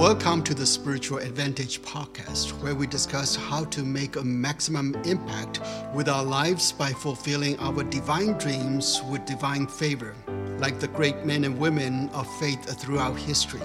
[0.00, 5.60] Welcome to the Spiritual Advantage podcast, where we discuss how to make a maximum impact
[5.94, 10.16] with our lives by fulfilling our divine dreams with divine favor,
[10.56, 13.60] like the great men and women of faith throughout history.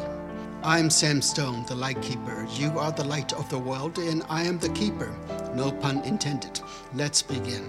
[0.61, 2.45] I'm Sam Stone, the light keeper.
[2.51, 5.17] You are the light of the world, and I am the keeper.
[5.55, 6.59] No pun intended.
[6.93, 7.63] Let's begin.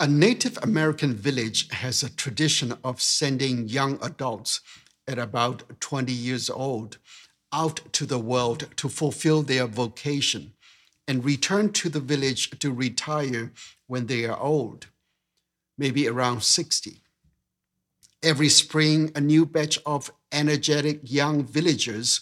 [0.00, 4.60] A Native American village has a tradition of sending young adults
[5.06, 6.98] at about 20 years old
[7.52, 10.52] out to the world to fulfill their vocation
[11.06, 13.52] and return to the village to retire
[13.86, 14.86] when they are old,
[15.78, 17.02] maybe around 60.
[18.22, 22.20] Every spring, a new batch of energetic young villagers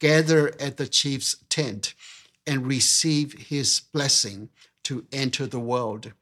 [0.00, 1.94] gather at the chief's tent
[2.46, 4.50] and receive his blessing
[4.82, 6.12] to enter the world,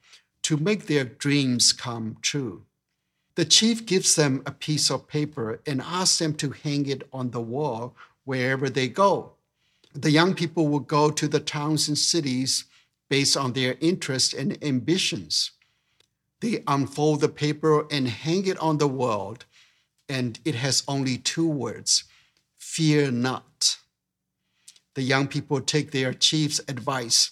[0.43, 2.65] to make their dreams come true.
[3.35, 7.31] The chief gives them a piece of paper and asks them to hang it on
[7.31, 9.33] the wall wherever they go.
[9.95, 12.65] The young people will go to the towns and cities
[13.09, 15.53] based on their interests and ambitions.
[16.41, 19.37] They unfold the paper and hang it on the wall,
[20.09, 22.05] and it has only two words
[22.59, 23.77] fear not.
[24.95, 27.31] The young people take their chief's advice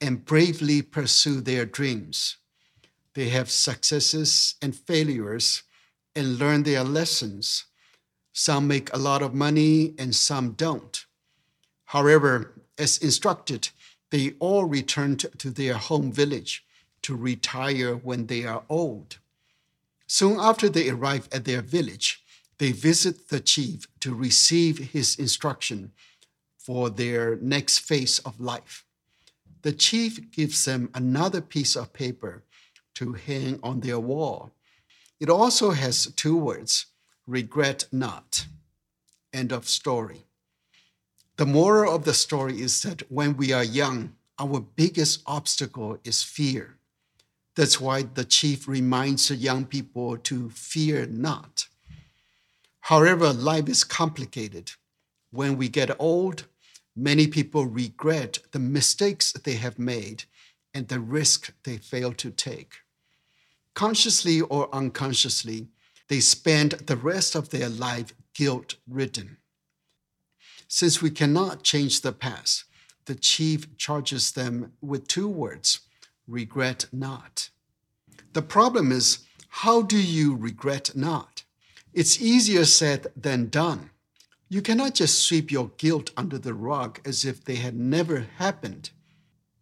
[0.00, 2.36] and bravely pursue their dreams.
[3.16, 5.62] They have successes and failures
[6.14, 7.64] and learn their lessons.
[8.34, 11.02] Some make a lot of money and some don't.
[11.86, 13.70] However, as instructed,
[14.10, 16.66] they all return to their home village
[17.02, 19.16] to retire when they are old.
[20.06, 22.22] Soon after they arrive at their village,
[22.58, 25.92] they visit the chief to receive his instruction
[26.58, 28.84] for their next phase of life.
[29.62, 32.44] The chief gives them another piece of paper
[32.96, 34.50] to hang on their wall.
[35.20, 36.86] It also has two words
[37.26, 38.46] regret not.
[39.32, 40.24] End of story.
[41.36, 46.22] The moral of the story is that when we are young, our biggest obstacle is
[46.22, 46.76] fear.
[47.54, 51.68] That's why the chief reminds the young people to fear not.
[52.80, 54.72] However, life is complicated.
[55.30, 56.44] When we get old,
[56.94, 60.24] many people regret the mistakes they have made
[60.72, 62.76] and the risk they failed to take
[63.76, 65.68] consciously or unconsciously,
[66.08, 69.36] they spend the rest of their life guilt ridden.
[70.66, 72.64] Since we cannot change the past,
[73.04, 75.80] the chief charges them with two words
[76.26, 77.50] regret not.
[78.32, 81.44] The problem is, how do you regret not?
[81.92, 83.90] It's easier said than done.
[84.48, 88.90] You cannot just sweep your guilt under the rug as if they had never happened.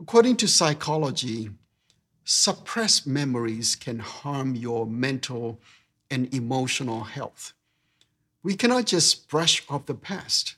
[0.00, 1.50] According to psychology,
[2.24, 5.60] suppressed memories can harm your mental
[6.10, 7.52] and emotional health.
[8.42, 10.56] We cannot just brush off the past.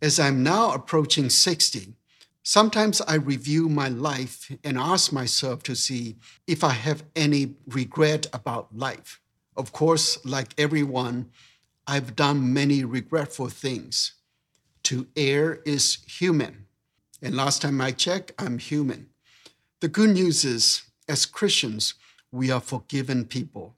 [0.00, 1.94] As I'm now approaching 60,
[2.42, 6.16] sometimes I review my life and ask myself to see
[6.46, 9.20] if I have any regret about life.
[9.56, 11.30] Of course, like everyone,
[11.86, 14.12] I've done many regretful things.
[14.84, 16.66] To err is human.
[17.22, 19.08] And last time I checked, I'm human.
[19.80, 21.94] The good news is, as Christians,
[22.32, 23.76] we are forgiven people,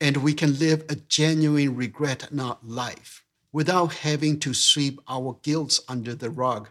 [0.00, 5.78] and we can live a genuine regret not life without having to sweep our guilt
[5.88, 6.68] under the rug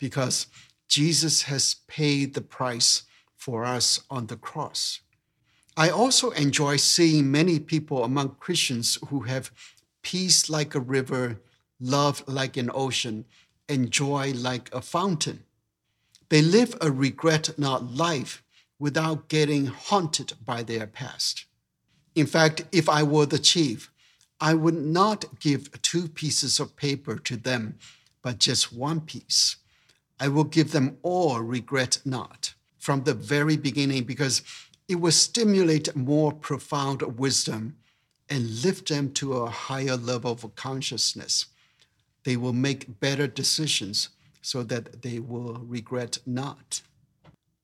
[0.00, 0.48] because
[0.88, 3.04] Jesus has paid the price
[3.36, 5.00] for us on the cross.
[5.76, 9.52] I also enjoy seeing many people among Christians who have
[10.02, 11.40] peace like a river,
[11.78, 13.24] love like an ocean,
[13.68, 15.44] and joy like a fountain.
[16.28, 18.42] They live a regret not life
[18.78, 21.46] without getting haunted by their past.
[22.14, 23.90] In fact, if I were the chief,
[24.40, 27.78] I would not give two pieces of paper to them,
[28.22, 29.56] but just one piece.
[30.18, 34.42] I will give them all regret not from the very beginning because
[34.88, 37.76] it will stimulate more profound wisdom
[38.28, 41.46] and lift them to a higher level of consciousness.
[42.24, 44.08] They will make better decisions
[44.46, 46.80] so that they will regret not.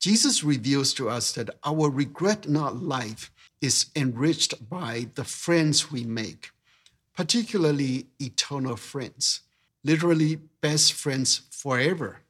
[0.01, 3.31] Jesus reveals to us that our regret not life
[3.61, 6.51] is enriched by the friends we make,
[7.17, 9.43] particularly eternal friends,
[9.85, 12.23] literally best friends forever.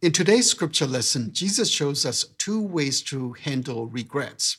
[0.00, 4.56] In today's scripture lesson, Jesus shows us two ways to handle regrets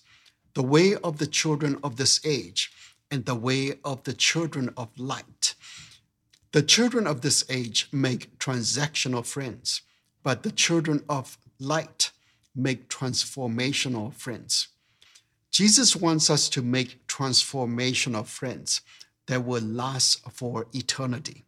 [0.53, 2.71] the way of the children of this age
[3.09, 5.46] and the way of the children of light.
[6.51, 9.81] The children of this age make transactional friends,
[10.23, 12.11] but the children of light
[12.55, 14.69] make transformational friends.
[15.51, 18.81] Jesus wants us to make transformational friends,
[19.27, 21.45] that will last for eternity.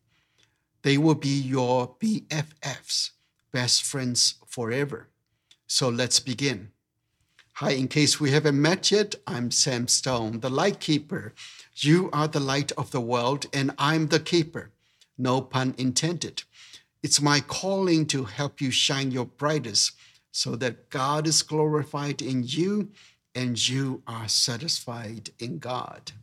[0.84, 3.12] They will be your BFFs,
[3.52, 5.08] best friends forever.
[5.68, 6.72] So let's begin.
[7.54, 11.34] Hi, in case we haven't met yet, I'm Sam Stone, the light keeper.
[11.76, 14.72] You are the light of the world, and I'm the keeper.
[15.20, 16.44] No pun intended.
[17.04, 19.92] It's my calling to help you shine your brightest
[20.32, 22.90] so that God is glorified in you
[23.36, 26.14] and you are satisfied in God.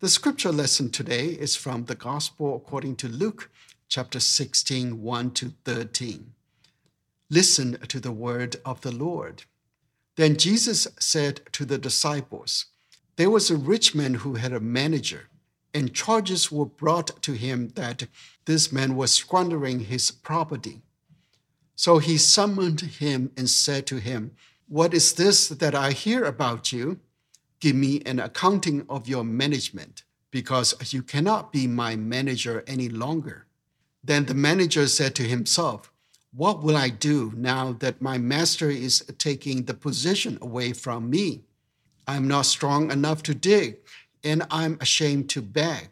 [0.00, 3.50] The scripture lesson today is from the Gospel according to Luke
[3.88, 6.32] chapter 16, 1 to 13.
[7.30, 9.44] Listen to the word of the Lord.
[10.16, 12.66] Then Jesus said to the disciples,
[13.14, 15.28] There was a rich man who had a manager,
[15.76, 18.08] and charges were brought to him that
[18.46, 20.80] this man was squandering his property.
[21.74, 24.30] So he summoned him and said to him,
[24.68, 27.00] What is this that I hear about you?
[27.60, 33.46] Give me an accounting of your management, because you cannot be my manager any longer.
[34.02, 35.92] Then the manager said to himself,
[36.32, 41.42] What will I do now that my master is taking the position away from me?
[42.08, 43.78] I'm not strong enough to dig,
[44.26, 45.88] and I'm ashamed to beg.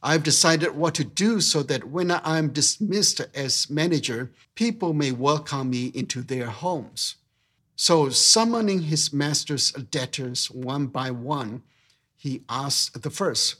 [0.00, 5.70] I've decided what to do so that when I'm dismissed as manager, people may welcome
[5.70, 7.16] me into their homes.
[7.74, 11.62] So, summoning his master's debtors one by one,
[12.16, 13.56] he asked the first,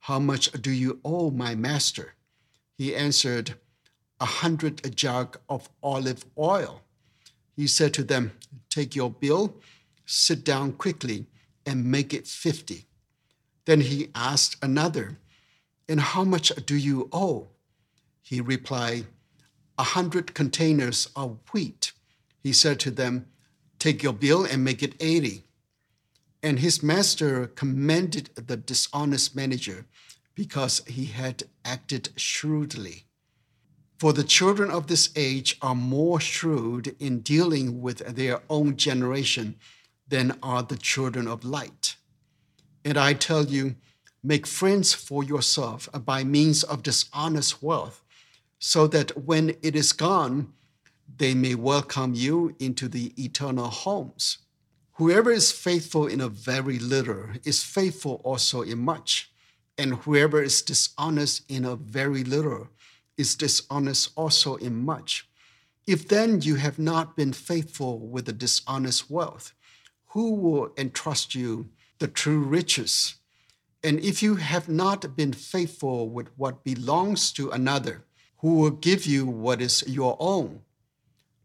[0.00, 2.14] How much do you owe my master?
[2.78, 3.54] He answered,
[4.20, 6.82] A hundred jug of olive oil.
[7.56, 8.32] He said to them,
[8.68, 9.56] Take your bill,
[10.06, 11.26] sit down quickly,
[11.66, 12.86] and make it fifty.
[13.64, 15.18] Then he asked another,
[15.88, 17.48] And how much do you owe?
[18.22, 19.06] He replied,
[19.78, 21.92] A hundred containers of wheat.
[22.42, 23.26] He said to them,
[23.78, 25.44] Take your bill and make it 80.
[26.42, 29.86] And his master commended the dishonest manager
[30.34, 33.04] because he had acted shrewdly.
[33.98, 39.56] For the children of this age are more shrewd in dealing with their own generation
[40.08, 41.96] than are the children of light.
[42.84, 43.76] And I tell you,
[44.22, 48.02] make friends for yourself by means of dishonest wealth,
[48.58, 50.52] so that when it is gone,
[51.18, 54.38] they may welcome you into the eternal homes.
[54.92, 59.32] Whoever is faithful in a very little is faithful also in much,
[59.78, 62.68] and whoever is dishonest in a very little
[63.16, 65.28] is dishonest also in much.
[65.86, 69.54] If then you have not been faithful with the dishonest wealth,
[70.08, 73.14] who will entrust you the true riches?
[73.82, 78.04] And if you have not been faithful with what belongs to another,
[78.38, 80.62] who will give you what is your own?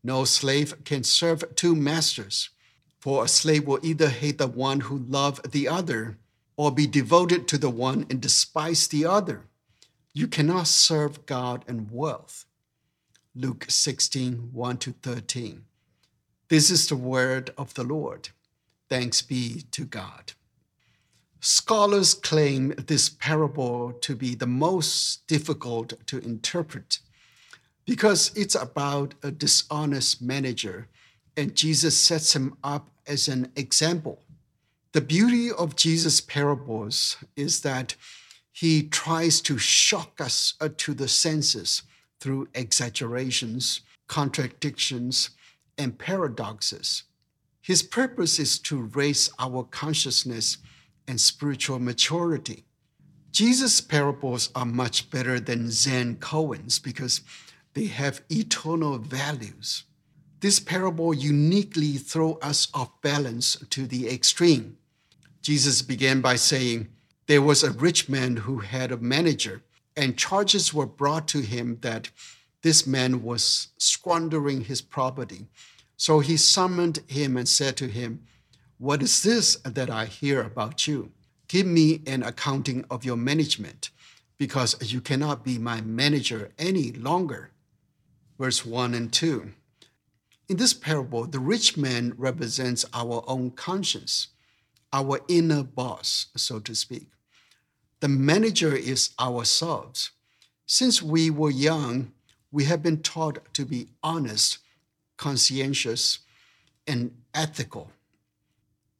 [0.03, 2.49] No slave can serve two masters,
[2.99, 6.17] for a slave will either hate the one who loves the other,
[6.57, 9.47] or be devoted to the one and despise the other.
[10.13, 12.45] You cannot serve God and wealth.
[13.35, 15.65] Luke 16, 1 to 13.
[16.47, 18.29] This is the word of the Lord.
[18.89, 20.33] Thanks be to God.
[21.47, 26.97] Scholars claim this parable to be the most difficult to interpret
[27.85, 30.87] because it's about a dishonest manager,
[31.37, 34.23] and Jesus sets him up as an example.
[34.93, 37.93] The beauty of Jesus' parables is that
[38.51, 41.83] he tries to shock us uh, to the senses
[42.19, 45.29] through exaggerations, contradictions,
[45.77, 47.03] and paradoxes.
[47.61, 50.57] His purpose is to raise our consciousness
[51.07, 52.65] and spiritual maturity.
[53.31, 57.21] Jesus' parables are much better than Zen koans because
[57.73, 59.83] they have eternal values.
[60.39, 64.77] This parable uniquely throws us off balance to the extreme.
[65.41, 66.87] Jesus began by saying,
[67.27, 69.63] There was a rich man who had a manager,
[69.97, 72.09] and charges were brought to him that
[72.61, 75.47] this man was squandering his property.
[75.97, 78.25] So he summoned him and said to him,
[78.77, 81.11] What is this that I hear about you?
[81.47, 83.89] Give me an accounting of your management,
[84.37, 87.51] because you cannot be my manager any longer
[88.37, 89.51] verse 1 and 2.
[90.49, 94.27] In this parable, the rich man represents our own conscience,
[94.91, 97.07] our inner boss, so to speak.
[98.01, 100.11] The manager is ourselves.
[100.65, 102.11] Since we were young,
[102.51, 104.59] we have been taught to be honest,
[105.17, 106.19] conscientious,
[106.85, 107.91] and ethical.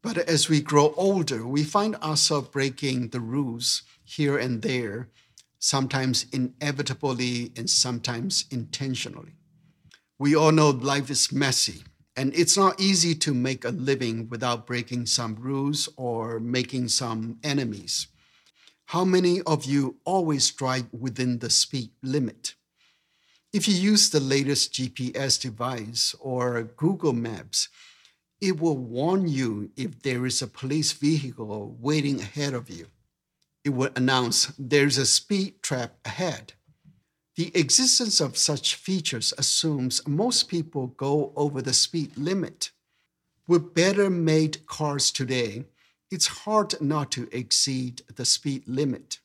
[0.05, 5.09] But as we grow older, we find ourselves breaking the rules here and there
[5.57, 9.33] sometimes inevitably and sometimes intentionally.
[10.19, 11.85] We all know life is messy,
[12.15, 17.39] and it's not easy to make a living without breaking some rules or making some
[17.43, 18.05] enemies.
[18.85, 22.53] How many of you always drive within the speed limit?
[23.51, 27.69] If you use the latest GPS device or Google Maps,
[28.41, 32.87] it will warn you if there is a police vehicle waiting ahead of you.
[33.63, 36.53] It will announce there's a speed trap ahead.
[37.35, 42.71] The existence of such features assumes most people go over the speed limit.
[43.47, 45.65] With better made cars today,
[46.11, 49.19] it's hard not to exceed the speed limit.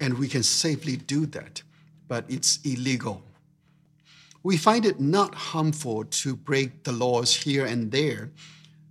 [0.00, 1.62] And we can safely do that,
[2.08, 3.22] but it's illegal.
[4.42, 8.32] We find it not harmful to break the laws here and there,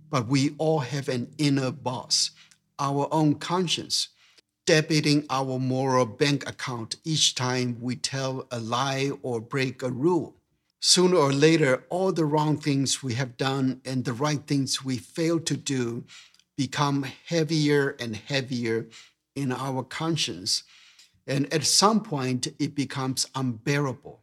[0.08, 2.30] but we all have an inner boss,
[2.78, 4.08] our own conscience,
[4.64, 10.36] debiting our moral bank account each time we tell a lie or break a rule.
[10.78, 14.98] Sooner or later, all the wrong things we have done and the right things we
[14.98, 16.04] failed to do
[16.56, 18.86] become heavier and heavier
[19.34, 20.62] in our conscience.
[21.26, 24.19] And at some point, it becomes unbearable.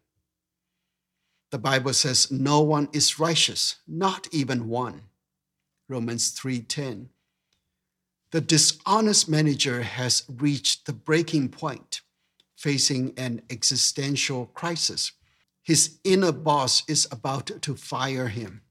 [1.49, 5.03] The Bible says no one is righteous, not even one.
[5.87, 7.09] Romans 3:10.
[8.31, 12.01] The dishonest manager has reached the breaking point,
[12.57, 15.13] facing an existential crisis.
[15.63, 18.61] His inner boss is about to fire him.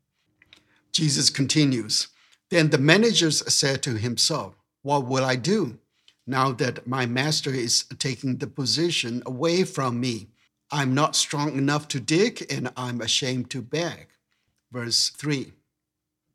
[0.92, 2.08] Jesus continues,
[2.50, 5.78] then the manager said to himself, What will I do
[6.26, 10.28] now that my master is taking the position away from me?
[10.70, 14.08] I'm not strong enough to dig and I'm ashamed to beg.
[14.72, 15.52] Verse 3.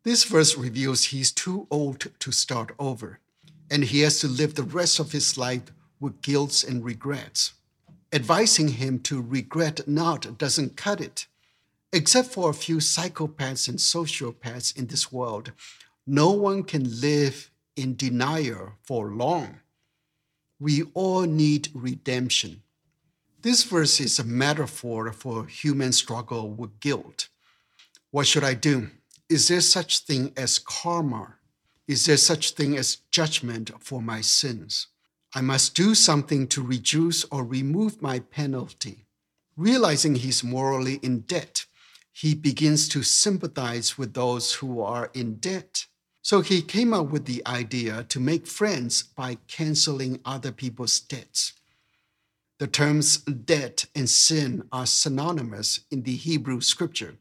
[0.03, 3.19] This verse reveals he's too old to start over
[3.69, 7.53] and he has to live the rest of his life with guilt and regrets.
[8.13, 11.27] Advising him to regret not doesn't cut it.
[11.93, 15.51] Except for a few psychopaths and sociopaths in this world,
[16.07, 19.59] no one can live in denial for long.
[20.59, 22.63] We all need redemption.
[23.41, 27.27] This verse is a metaphor for human struggle with guilt.
[28.11, 28.91] What should I do?
[29.29, 31.37] Is there such thing as karma?
[31.87, 34.87] Is there such thing as judgment for my sins?
[35.33, 39.07] I must do something to reduce or remove my penalty.
[39.57, 41.65] Realizing he's morally in debt,
[42.11, 45.87] he begins to sympathize with those who are in debt.
[46.21, 51.53] So he came up with the idea to make friends by canceling other people's debts.
[52.61, 57.15] The terms debt and sin are synonymous in the Hebrew scripture.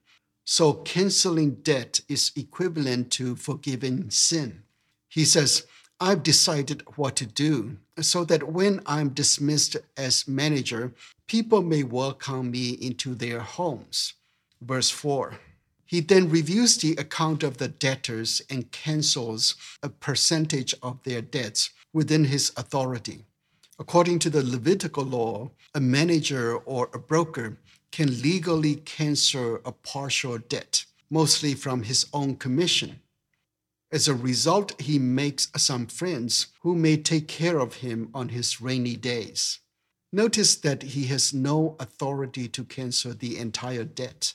[0.44, 4.64] So canceling debt is equivalent to forgiving sin.
[5.08, 5.64] He says,
[5.98, 10.92] I've decided what to do so that when I'm dismissed as manager,
[11.26, 14.12] people may welcome me into their homes.
[14.60, 15.38] Verse 4.
[15.86, 21.70] He then reviews the account of the debtors and cancels a percentage of their debts
[21.94, 23.24] within his authority.
[23.80, 27.56] According to the Levitical law, a manager or a broker
[27.90, 33.00] can legally cancel a partial debt, mostly from his own commission.
[33.90, 38.60] As a result, he makes some friends who may take care of him on his
[38.60, 39.60] rainy days.
[40.12, 44.34] Notice that he has no authority to cancel the entire debt.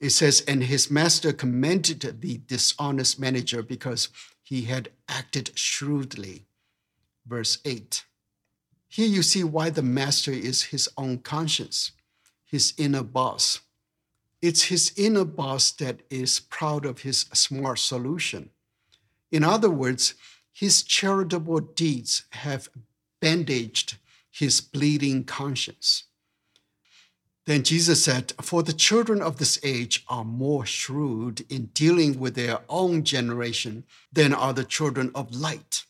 [0.00, 4.08] It says, and his master commended the dishonest manager because
[4.42, 6.46] he had acted shrewdly.
[7.26, 8.04] Verse 8.
[8.90, 11.92] Here you see why the master is his own conscience,
[12.44, 13.60] his inner boss.
[14.42, 18.50] It's his inner boss that is proud of his smart solution.
[19.30, 20.14] In other words,
[20.52, 22.68] his charitable deeds have
[23.20, 23.96] bandaged
[24.28, 26.04] his bleeding conscience.
[27.46, 32.34] Then Jesus said, For the children of this age are more shrewd in dealing with
[32.34, 35.84] their own generation than are the children of light.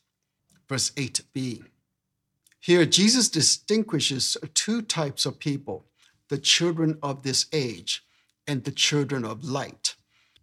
[0.69, 1.65] Verse 8b.
[2.61, 5.87] Here, Jesus distinguishes two types of people
[6.29, 8.05] the children of this age
[8.47, 9.97] and the children of light.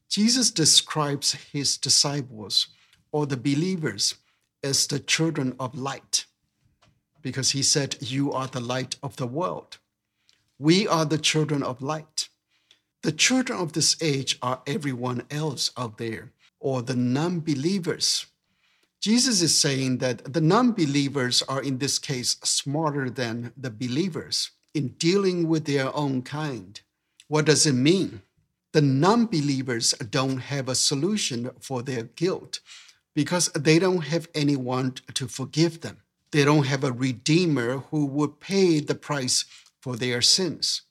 [0.09, 2.67] Jesus describes his disciples
[3.11, 4.15] or the believers
[4.63, 6.25] as the children of light
[7.21, 9.77] because he said, You are the light of the world.
[10.57, 12.29] We are the children of light.
[13.03, 18.25] The children of this age are everyone else out there, or the non believers.
[19.01, 24.51] Jesus is saying that the non believers are, in this case, smarter than the believers
[24.73, 26.81] in dealing with their own kind.
[27.27, 28.21] What does it mean?
[28.73, 32.59] The non believers don't have a solution for their guilt
[33.13, 35.97] because they don't have anyone to forgive them.
[36.31, 39.45] They don't have a redeemer who would pay the price
[39.81, 40.83] for their sins.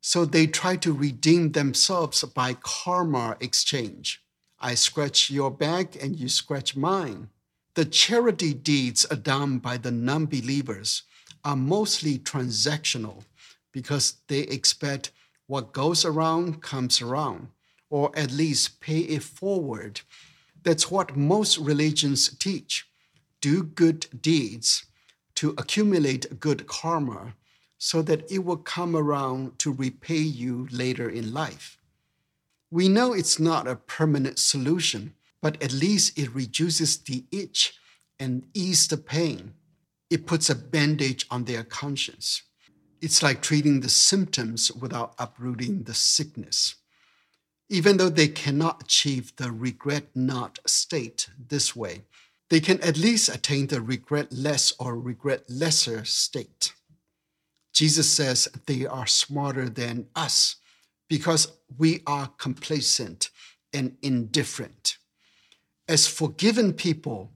[0.00, 4.22] So they try to redeem themselves by karma exchange.
[4.60, 7.28] I scratch your back and you scratch mine.
[7.76, 11.02] The charity deeds done by the non believers
[11.44, 13.24] are mostly transactional
[13.70, 15.10] because they expect
[15.46, 17.48] what goes around comes around,
[17.90, 20.00] or at least pay it forward.
[20.62, 22.88] That's what most religions teach.
[23.42, 24.86] Do good deeds
[25.34, 27.34] to accumulate good karma
[27.76, 31.76] so that it will come around to repay you later in life.
[32.70, 35.12] We know it's not a permanent solution,
[35.46, 37.78] but at least it reduces the itch
[38.18, 39.54] and ease the pain.
[40.10, 42.42] It puts a bandage on their conscience.
[43.00, 46.74] It's like treating the symptoms without uprooting the sickness.
[47.68, 52.02] Even though they cannot achieve the regret not state this way,
[52.50, 56.72] they can at least attain the regret less or regret lesser state.
[57.72, 60.56] Jesus says they are smarter than us
[61.08, 63.30] because we are complacent
[63.72, 64.98] and indifferent.
[65.88, 67.30] As forgiven people,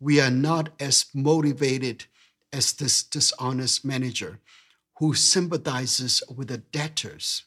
[0.00, 2.06] we are not as motivated
[2.52, 4.40] as this dishonest manager
[4.98, 7.44] who sympathizes with the debtors.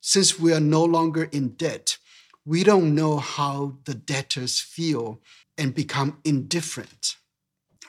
[0.00, 1.98] Since we are no longer in debt,
[2.44, 5.20] we don't know how the debtors feel
[5.56, 7.16] and become indifferent.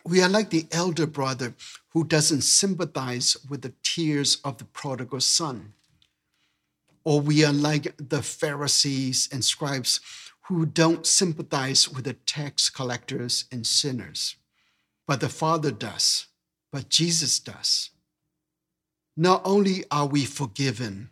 [0.05, 1.55] We are like the elder brother
[1.89, 5.73] who doesn't sympathize with the tears of the prodigal son.
[7.03, 9.99] Or we are like the Pharisees and scribes
[10.47, 14.35] who don't sympathize with the tax collectors and sinners.
[15.07, 16.27] But the Father does,
[16.71, 17.89] but Jesus does.
[19.17, 21.09] Not only are we forgiven,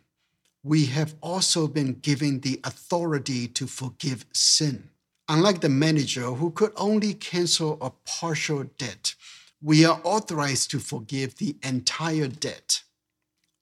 [0.62, 4.90] we have also been given the authority to forgive sin.
[5.28, 9.14] Unlike the manager who could only cancel a partial debt,
[9.62, 12.82] we are authorized to forgive the entire debt.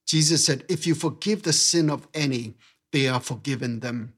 [0.06, 2.54] Jesus said, If you forgive the sin of any,
[2.90, 4.14] they are forgiven them.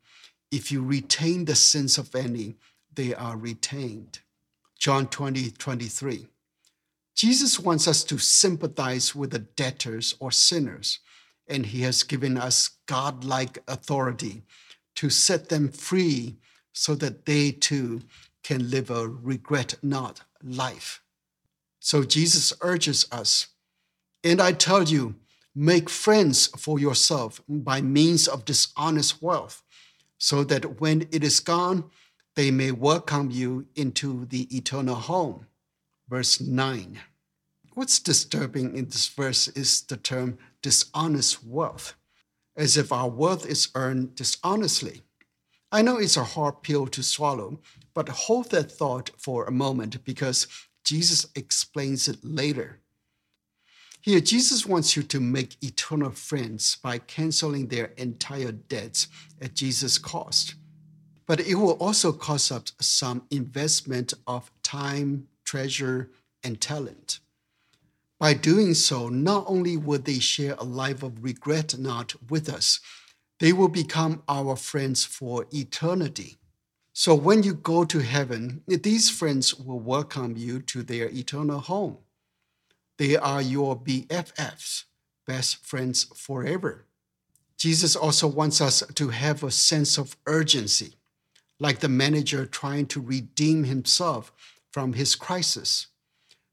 [0.54, 2.54] If you retain the sins of any,
[2.94, 4.20] they are retained.
[4.78, 6.28] John 20, 23.
[7.16, 11.00] Jesus wants us to sympathize with the debtors or sinners,
[11.48, 14.42] and he has given us godlike authority
[14.94, 16.36] to set them free
[16.72, 18.02] so that they too
[18.44, 21.02] can live a regret not life.
[21.80, 23.48] So Jesus urges us,
[24.22, 25.16] and I tell you,
[25.52, 29.63] make friends for yourself by means of dishonest wealth,
[30.18, 31.90] so that when it is gone,
[32.36, 35.46] they may welcome you into the eternal home
[36.08, 37.00] verse 9.
[37.74, 41.94] What's disturbing in this verse is the term dishonest wealth,
[42.56, 45.02] as if our wealth is earned dishonestly.
[45.72, 47.60] I know it's a hard pill to swallow,
[47.94, 50.46] but hold that thought for a moment because
[50.84, 52.80] Jesus explains it later.
[54.04, 59.08] Here, Jesus wants you to make eternal friends by canceling their entire debts
[59.40, 60.56] at Jesus' cost.
[61.24, 66.10] But it will also cost us some investment of time, treasure,
[66.42, 67.20] and talent.
[68.18, 72.80] By doing so, not only will they share a life of regret not with us,
[73.40, 76.36] they will become our friends for eternity.
[76.92, 81.96] So when you go to heaven, these friends will welcome you to their eternal home.
[82.96, 84.84] They are your BFFs,
[85.26, 86.86] best friends forever.
[87.56, 90.94] Jesus also wants us to have a sense of urgency,
[91.58, 94.32] like the manager trying to redeem himself
[94.70, 95.88] from his crisis.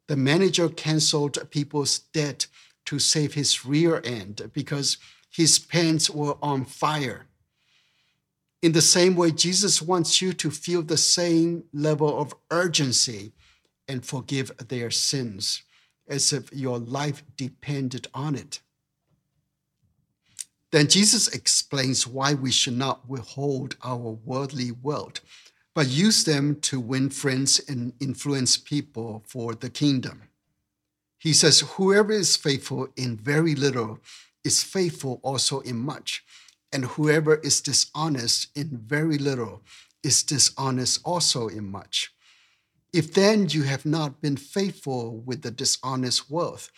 [0.08, 2.48] The manager canceled people's debt
[2.86, 4.98] to save his rear end because
[5.30, 7.28] his pants were on fire.
[8.62, 13.34] In the same way, Jesus wants you to feel the same level of urgency
[13.88, 15.64] and forgive their sins
[16.12, 18.60] as if your life depended on it.
[20.72, 25.22] Then Jesus explains why we should not withhold our worldly wealth
[25.74, 30.24] but use them to win friends and influence people for the kingdom.
[31.18, 34.00] He says, Whoever is faithful in very little
[34.44, 36.24] is faithful also in much,
[36.74, 39.62] and whoever is dishonest in very little
[40.04, 42.12] is dishonest also in much.
[42.94, 46.70] If then you have not been faithful with the dishonest wealth,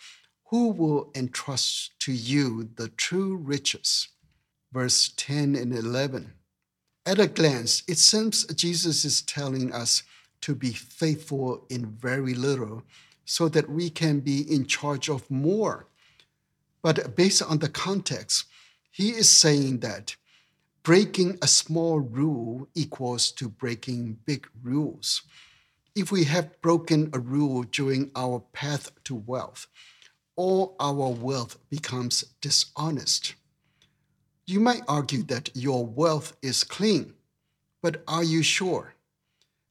[0.50, 4.08] who will entrust to you the true riches?
[4.72, 6.32] Verse 10 and 11.
[7.04, 10.04] At a glance, it seems Jesus is telling us
[10.42, 12.84] to be faithful in very little
[13.24, 15.88] so that we can be in charge of more.
[16.80, 18.44] But based on the context,
[18.90, 20.14] he is saying that
[20.84, 25.22] breaking a small rule equals to breaking big rules.
[25.94, 29.68] If we have broken a rule during our path to wealth,
[30.34, 33.34] all our wealth becomes dishonest.
[34.44, 37.14] You might argue that your wealth is clean,
[37.80, 38.94] but are you sure?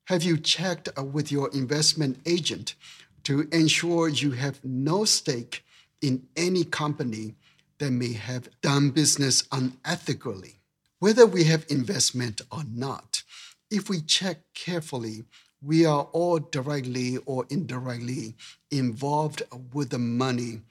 [0.06, 2.76] Have you checked uh, with your investment agent
[3.24, 5.66] to ensure you have no stake
[6.02, 7.36] in any company
[7.80, 10.56] that may have done business unethically?
[11.00, 13.24] Whether we have investment or not,
[13.70, 15.24] if we check carefully,
[15.66, 18.36] we are all directly or indirectly
[18.70, 20.62] involved with the money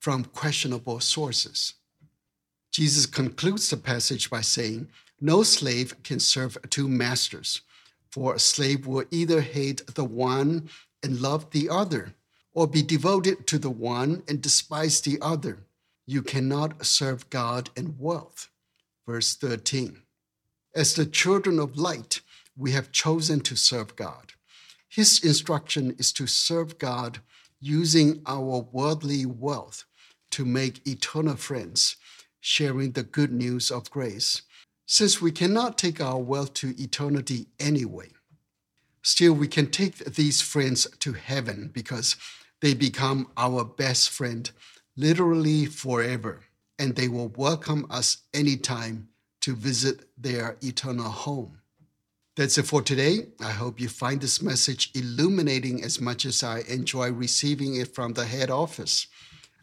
[0.00, 1.74] from questionable sources.
[2.72, 4.88] Jesus concludes the passage by saying,
[5.20, 7.60] No slave can serve two masters,
[8.10, 10.68] for a slave will either hate the one
[11.02, 12.14] and love the other,
[12.52, 15.58] or be devoted to the one and despise the other.
[16.06, 18.48] You cannot serve God and wealth.
[19.06, 20.02] Verse 13.
[20.74, 22.20] As the children of light,
[22.56, 24.32] we have chosen to serve God.
[24.90, 27.20] His instruction is to serve God
[27.60, 29.84] using our worldly wealth
[30.32, 31.94] to make eternal friends,
[32.40, 34.42] sharing the good news of grace.
[34.86, 38.08] Since we cannot take our wealth to eternity anyway,
[39.00, 42.16] still we can take these friends to heaven because
[42.60, 44.50] they become our best friend
[44.96, 46.40] literally forever,
[46.80, 49.06] and they will welcome us anytime
[49.42, 51.59] to visit their eternal home.
[52.40, 53.26] That's it for today.
[53.38, 58.14] I hope you find this message illuminating as much as I enjoy receiving it from
[58.14, 59.08] the head office.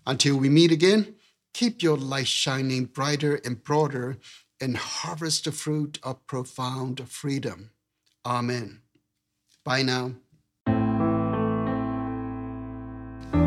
[0.05, 1.15] Until we meet again,
[1.55, 4.17] keep your light shining brighter and broader
[4.61, 7.71] and harvest the fruit of profound freedom.
[8.23, 8.81] Amen.
[9.65, 10.11] Bye now.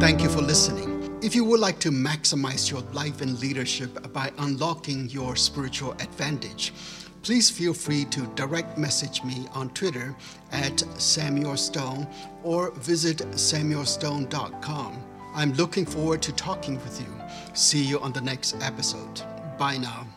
[0.01, 1.21] Thank you for listening.
[1.23, 6.73] If you would like to maximize your life and leadership by unlocking your spiritual advantage,
[7.23, 10.15] please feel free to direct message me on Twitter
[10.53, 12.07] at Samuel Stone
[12.43, 15.03] or visit samuelstone.com.
[15.35, 17.13] I'm looking forward to talking with you.
[17.55, 19.23] See you on the next episode.
[19.59, 20.10] Bye now.